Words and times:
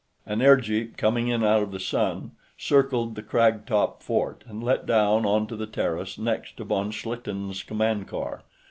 An 0.25 0.39
airjeep, 0.39 0.97
coming 0.97 1.27
in 1.27 1.43
out 1.43 1.61
of 1.61 1.69
the 1.71 1.79
sun, 1.79 2.31
circled 2.57 3.13
the 3.13 3.21
crag 3.21 3.67
top 3.67 4.01
fort 4.01 4.43
and 4.47 4.63
let 4.63 4.87
down 4.87 5.27
onto 5.27 5.55
the 5.55 5.67
terrace 5.67 6.17
next 6.17 6.57
to 6.57 6.63
von 6.63 6.89
Schlichten's 6.89 7.61
command 7.61 8.07
car. 8.07 8.41